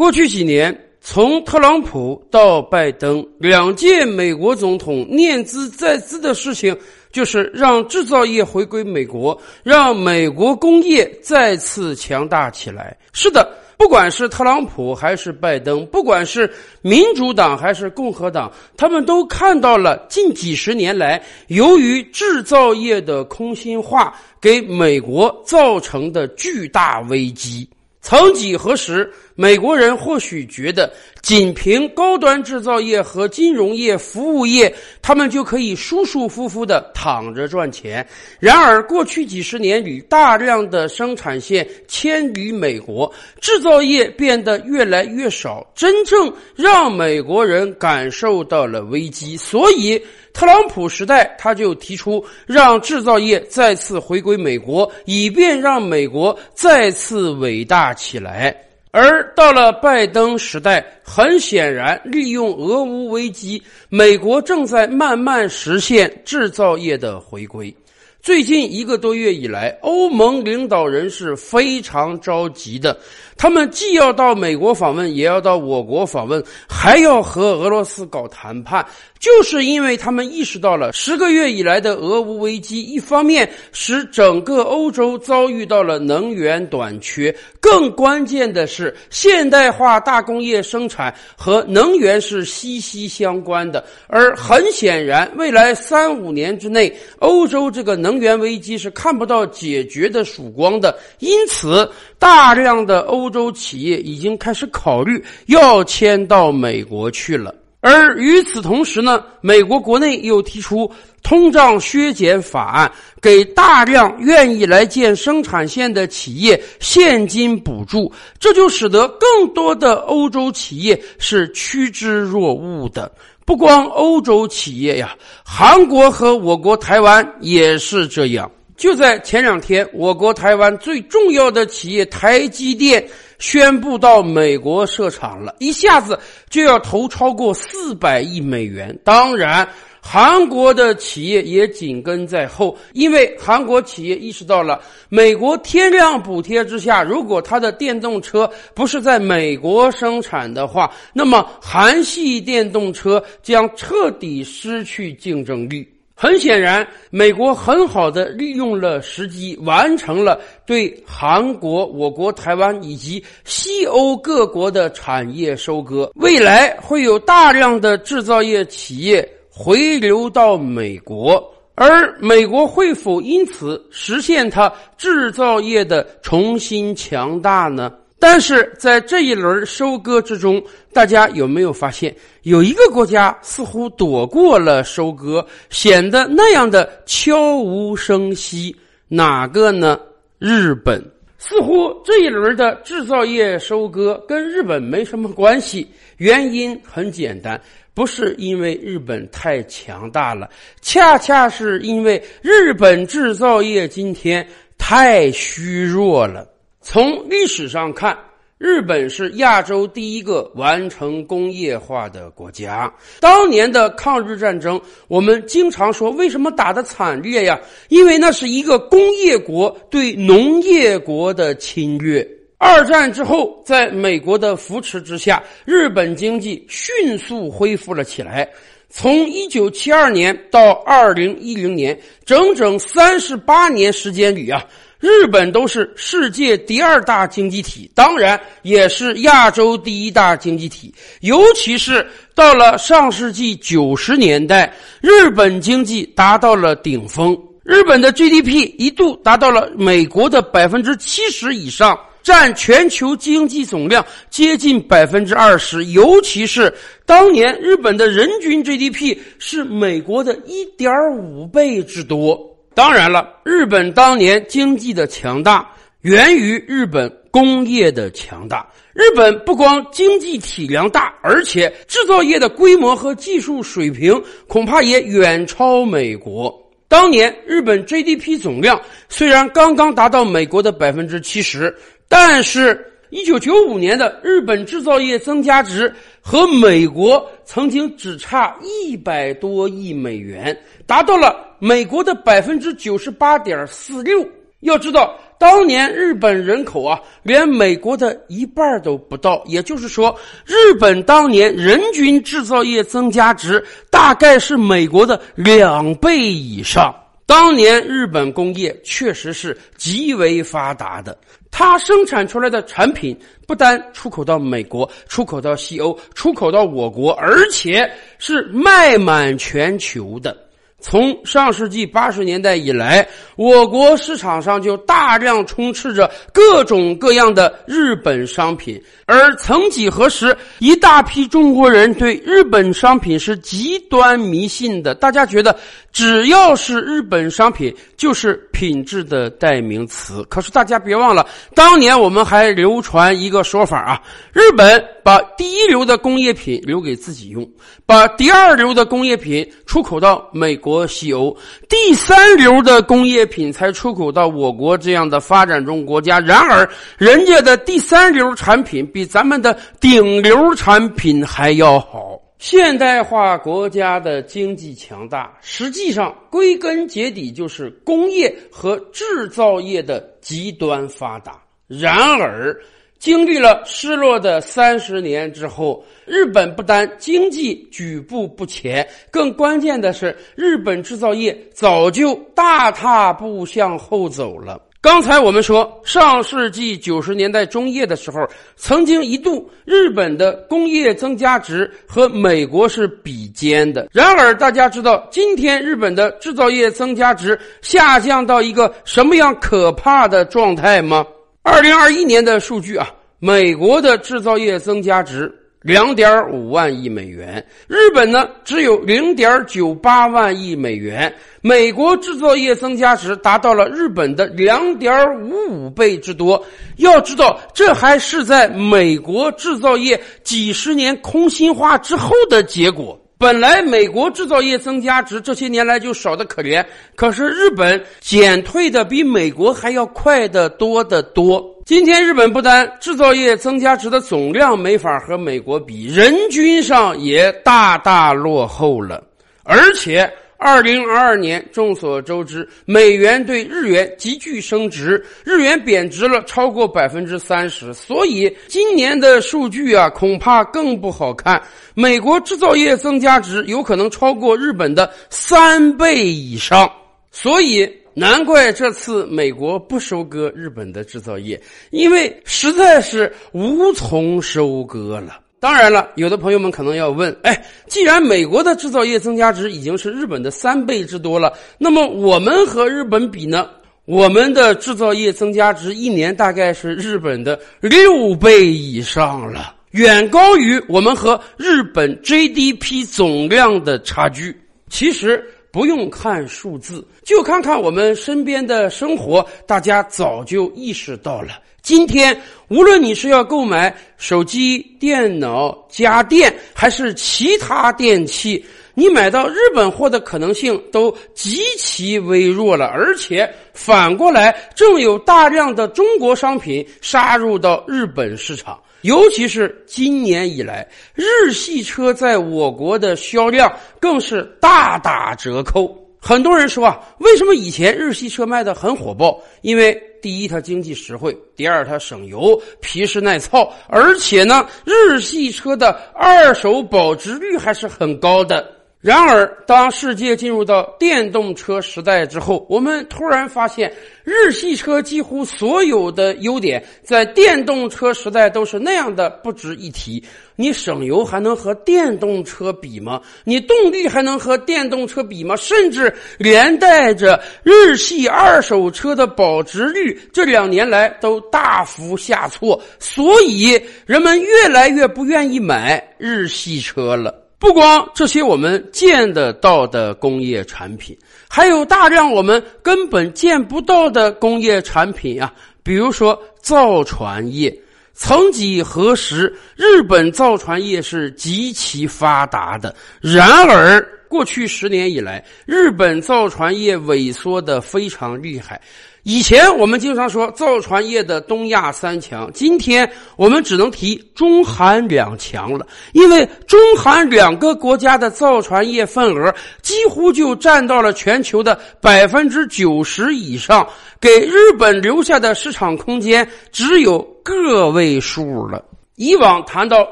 [0.00, 6.74] 过去几年，从特朗普到拜登两届美国总统念兹在兹的事情，
[7.12, 12.96] 就是让制造业回归美国，让美国工业再次强大起来。
[13.12, 27.68] 是的，不管是特朗普还是拜登，不管是民主党还是共和党，他们都看到了近几十年来由于制造业的空心化给美国造成的巨大危机。
[28.10, 38.04] 曾几何时，美国人或许觉得仅凭高端制造业和金融业、服务业，他们就可以舒舒服服的躺着赚钱。
[38.40, 43.08] 然而，过去几十年里，大量的生产线迁离美国，
[43.40, 49.36] 制造业变得越来越少，真正让美国人感受到了危机。
[49.36, 50.02] 所以，
[50.40, 58.56] 特朗普时代他就提出让制造业再次回归美国，以便让美国再次伟大起来。
[58.90, 67.76] 而到了拜登时代，很显然，利用俄乌危机，美国正在慢慢实现制造业的回归。
[68.22, 72.98] 最近一个多月以来，欧盟领导人是非常着急的。
[73.40, 78.84] 他们既要到美国访问，也要到我国访问，还要和俄罗斯搞谈判，
[79.18, 93.82] 就是因为他们意识到了十个月以来的俄乌危机，一方面使整个欧洲遭遇到了能源短缺，更关键的是，现代化大工业生产和能源是息息相关的。
[94.06, 100.94] 而很显然，未来三五年之内，欧洲这个能源危机是看不到解决的曙光的。
[101.20, 110.90] 因此，大量的欧欧洲企业已经开始考虑要迁到美国去了，而与此同时呢，美国国内又提出
[111.22, 112.90] 通胀削减法案，
[113.22, 123.12] 给大量愿意来建生产线的企业现金补助，这就使得更多的欧洲企业是趋之若鹜的。
[123.46, 125.14] 不光欧洲企业呀，
[125.44, 128.50] 韩国和我国台湾也是这样。
[128.80, 133.06] 就在前两天，我国台湾最重要的企业台积电
[133.38, 136.18] 宣布到美国设厂了，一下子
[136.48, 138.98] 就要投超过四百亿美元。
[139.04, 139.68] 当然，
[140.00, 144.80] 韩国的企业也紧跟在后，因为韩国企业意识到了
[145.10, 155.86] 美国天量补贴之下，如果它的电动车不是在美国生产的话，那么韩系电动车将彻底失去竞争力。
[156.22, 166.10] 很显然，美国很好的利用了时机，完成了对韩国、我国台湾以及西欧各国的产业收割。
[166.16, 171.42] 未来会有大量的制造业企业回流到美国，
[171.74, 177.90] 而美国会否因此实现它制造业的重新强大呢？
[178.20, 188.76] 但是在这一轮收割之中，大家有没有发现，有一个国家似乎躲过了收割，显得那样的悄无声息？
[189.08, 189.98] 哪个呢？
[190.38, 191.02] 日本。
[191.42, 195.88] 似乎这一轮的制造业收割跟日本没什么关系，
[196.18, 197.58] 原因很简单，
[197.94, 200.50] 不是因为日本太强大了，
[200.82, 206.46] 恰恰是因为日本制造业今天太虚弱了。
[206.82, 208.16] 从历史上看，
[208.56, 212.90] 日本是亚洲第一个完成工业化的国家。
[213.20, 217.60] 当年的抗日战争，我们经常说为什么打得惨烈呀？
[217.90, 222.26] 因为那是一个工业国对农业国的侵略。
[222.56, 228.48] 二战之后，在美国的扶持之下，日本经济迅速恢复了起来。
[228.88, 234.64] 从一九七二年到二零一零年，整整三十八年时间里啊。
[235.00, 240.94] 日本都是世界第二大经济体，当然也是亚洲第一大经济体。
[241.20, 247.34] 尤其是到了上世纪九十年代，日本经济达到了顶峰，
[247.64, 255.82] 日本的 GDP 一度达到了美国的百分之七十以上，占全球经济总量接近百分之二十。
[255.86, 256.70] 尤其是
[257.06, 262.49] 当年日本的人均 GDP 是美国的一点五倍之多。
[262.74, 265.68] 当然了，日本当年经济的强大
[266.02, 268.66] 源于日本工业的强大。
[268.92, 276.52] 日本不光经济体量大，而且制造业的规模和技术水平恐怕也远超美国。
[276.88, 281.74] 当年日本 GDP 总量虽然刚刚达到美国的百分之七十，
[282.08, 282.86] 但是。
[283.10, 294.24] 一九九五年的日本制造业增加值和美国曾经只差一百多亿美元，达到了美国的百分之九十八点四六。
[294.60, 299.42] 要知道，当年日本人口啊，连美国的一半都不到。
[299.46, 300.14] 也就是说，
[300.44, 306.94] 日本当年人均制造业增加值大概是美国的两倍以上。
[307.30, 311.16] 当年日本工业确实是极为发达的，
[311.48, 313.16] 它生产出来的产品
[313.46, 317.88] 不单出口到美国、出口到西欧、出口到我国，而且
[318.18, 320.36] 是卖满全球的。
[320.80, 323.06] 从上世纪八十年代以来，
[323.36, 328.82] 我国市场上就大量充斥着各种各样的日本商品。
[329.06, 334.94] 而曾几何时，一大批中国人对日本商品是极端迷信的。
[334.94, 335.54] 大家觉得，
[335.92, 340.24] 只要是日本商品，就是品质的代名词。
[340.30, 344.00] 可是大家别忘了，当年我们还流传一个说法啊：
[344.32, 347.46] 日本把第一流的工业品留给自己用，
[347.84, 351.36] 把第二流的工业品出口到美国、西欧，
[351.68, 356.18] 第三流的工业品才出口到我国这样的发展中国家。
[356.20, 356.66] 然而，
[356.96, 362.09] 人家的第三流产品比咱们的顶流产品还要好。
[362.40, 371.38] 现代化国家的经济强大，实际上归根结底就是工业和制造业的极端发达。
[371.66, 372.58] 然而，
[372.98, 384.58] 经历了失落的三十年之后，日本不但经济举步不前，更关键的是，日本制造业早就大踏步向后走了。
[384.82, 393.86] 刚才我们说，上世纪九十年代中叶的时候，曾经一度日本的工业增加值和美国是比肩的。
[393.92, 401.04] 然而，大家知道今天日本的制造业增加值下降到一个什么样可怕的状态吗？
[401.42, 402.88] 二零二一年的数据啊，
[403.18, 405.30] 美国的制造业增加值。
[405.62, 411.14] 两点五万亿美元，日本呢只有零点九八万亿美元。
[411.42, 416.42] 美国制造业增加值达到了日本的两点五五倍之多。
[416.76, 422.98] 要知道，这还是在美国制造业几十年空心化之后的结果。
[423.18, 426.64] 本来美国制造业增加值这些年来就少得可怜，
[426.96, 431.59] 可是日本减退的比美国还要快得多得多。
[431.70, 439.00] 今天日本不单制造业增加值的总量没法和美国比，人均上也大大落后了。
[439.44, 447.72] 而且，二零二二年众所周知，美元对日元急剧升值，日元贬值了超过百分之三十。
[447.72, 451.40] 所以，今年的数据啊，恐怕更不好看。
[451.74, 456.68] 美国制造业增加值有可能超过日本的三倍以上。
[457.12, 457.79] 所以。
[457.94, 461.40] 难怪这次美国不收割日本的制造业，
[461.70, 465.20] 因为实在是无从收割了。
[465.40, 473.48] 当然了，有的朋友们可能要问：哎，既然美国的制造业增加值已经是日本的三倍之多了，那么我们和日本比呢？
[473.86, 484.38] 我们的制造业增加值一年大概是日本的六倍以上了，远高于我们和日本 GDP 总量的差距。
[484.68, 485.24] 其实。
[485.52, 491.40] 不用看数字，就看看我们身边的生活，大家早就意识到了。
[491.62, 492.18] 今天，
[492.48, 498.42] 无论你是要购买手机、电脑、家电，还是其他电器，
[498.74, 502.66] 你买到日本货的可能性都极其微弱了。
[502.66, 508.58] 而且，反过来，正有大量的中国商品杀入到日本市场。
[508.82, 515.76] 尤其是今年以来，日系车在我国的销量更是大打折扣。
[516.02, 519.20] 很多人说啊，为什么以前日系车卖的很火爆？
[519.42, 528.59] 因为第一，它经济实惠；第二，它省油、皮实耐操，而且呢，日系车的二手保值率还是很高的。
[528.82, 533.70] 然而，当世界进入到电动车时代之后，我们突然发现，
[534.04, 540.02] 日系车几乎所有的优点在电动车时代都是那样的不值一提。
[540.34, 543.02] 你省油还能和电动车比吗？
[543.22, 545.36] 你动力还能和电动车比吗？
[545.36, 557.19] 甚至连带着日系二手车的保值率这两年来都大幅下挫，所以人们越来越不愿意买日系车了。
[557.40, 565.32] 不光这些我们见得到的工业产品，还有大量我们根本见不到的工业产品啊，
[565.62, 567.52] 比如说造船业。
[567.94, 572.74] 曾几何时，日本造船业是极其发达的。
[573.00, 578.60] 然而，过去十年以来，日本造船业萎缩的非常厉害。
[579.02, 593.66] 以前我们经常说造船业的东亚三强，今天我们只能提中韩两强了，因为中韩两个国家的造船业份额几乎就占到了全球的百分之九十以上，
[593.98, 598.62] 给日本留下的市场空间只有个位数了。
[598.96, 599.90] 以往谈到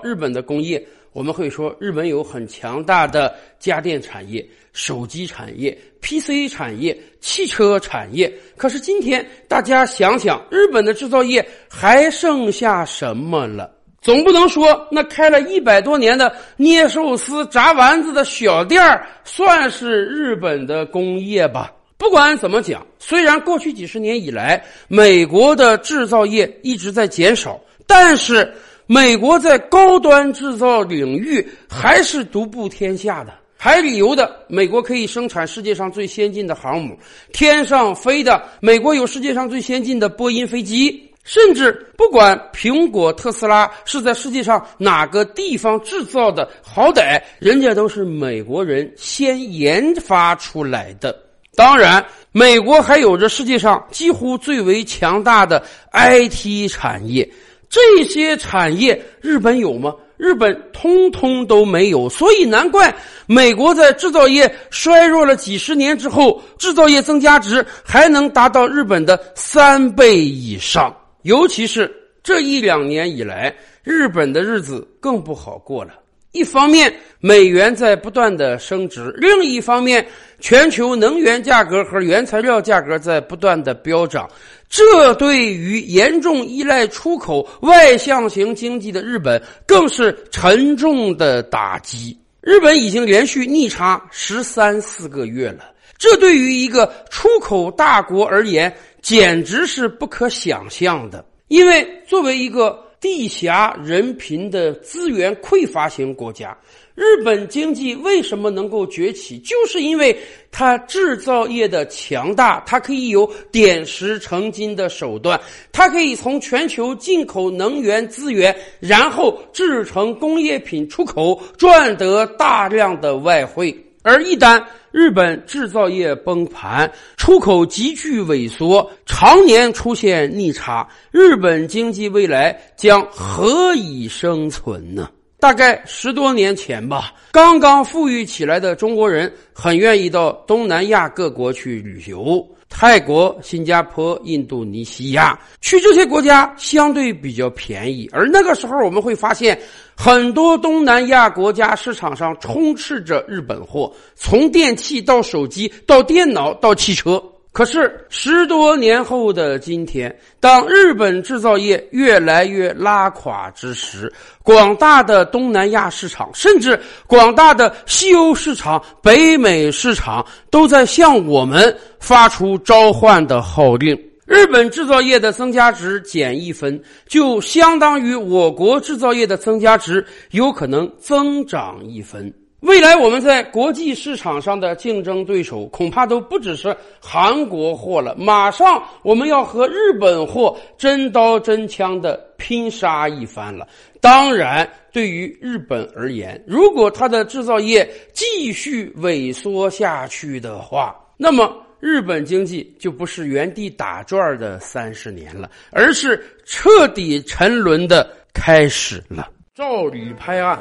[0.02, 4.46] 日本的工业，我们会说日本有很强大的家电产业。
[4.74, 13.68] 手机产业、PC 产业、汽车产业，可是今天大家想想，日本的制造业还剩下什么了？
[14.00, 21.72] 总不能说那开了一百多年的捏寿司、炸丸子的小店儿算是日本的工业吧？
[21.96, 28.54] 不管怎么讲，虽然过去几十年以来，美国的制造业一直在减少，但是
[28.90, 33.34] 美国在高端制造领域还是独步天下的。
[33.54, 36.94] 海里游的，美国可以生产世界上最先进的航母；
[37.30, 41.04] 天上飞的，美国有世界上最先进的波音飞机。
[41.22, 51.14] 甚至不管苹果、特斯拉是在世界上哪个地方制造的，好歹人家都是美国人先研发出来的。
[51.54, 52.02] 当然，
[52.32, 57.28] 美国还有着世界上几乎最为强大的 IT 产业，
[57.68, 59.94] 这些产业日本有吗？
[60.16, 62.92] 日本通通都没有，所以难怪
[63.26, 70.92] 美国在制造业衰弱了几十年之后，制造业增加值还能达到日本的三倍以上。
[71.22, 75.92] 尤其是这一两年以来，日本的日子更不好过了。
[76.32, 80.06] 一方面，美元在不断的升值；另一方面，
[80.40, 84.28] 全球能源价格和原材料价格在不断的飙涨。
[84.68, 92.16] 这对于严重依赖出口外向型经济的日本，更是沉重的打击。
[92.42, 95.64] 日本已经连续逆差十三四个月了，
[95.96, 101.24] 这对于一个出口大国而言，简直是不可想象的。
[101.48, 106.56] 因为作为一个地狭人贫的资源匮乏型国家。
[106.94, 109.38] 日本经济为什么能够崛起？
[109.38, 110.18] 就是因为
[110.50, 115.40] 它制造业的强大，它可以有点石成金的手段，
[115.70, 123.72] 它可以从全球进口能源资源，然后制成工业品出口，赚得大量的外汇。
[124.08, 135.10] 而一旦日本制造业崩盘，出口急剧萎缩，常年出现逆差，日本经济未来将何以生存呢？
[135.38, 148.08] 大概十多年前吧，刚刚富裕起来的中国人很愿意到东南亚各国去旅游，泰国、新加坡、印度尼西亚，去这些国家相对比较便宜。
[148.12, 149.58] 而那个时候，我们会发现，
[149.96, 157.22] 很多东南亚国家市场上充斥着日本货，从电器到手机到电脑到汽车。
[157.58, 164.12] 可是十多年后的今天，当日本制造业越来越拉垮之时，
[164.44, 174.00] 广大的东南亚市场，甚至广大的西欧市场、北美市场，都在向我们发出召唤的号令。
[174.24, 182.32] 日本制造业的增加值减一分，就相当于我国制造业的增加值有可能增长一分。
[182.60, 193.66] 未来我们在国际市场上的竞争对手恐怕都不只是韩国货了，马上我们要和日本货真刀真枪的拼杀一番了。
[194.00, 209.28] 当然，对于日本而言，如果它的制造业继续萎缩下去的话，那么日本经济就不是原地打转的三十年了，而是彻底沉沦的开始了。
[209.54, 210.60] 照理拍案。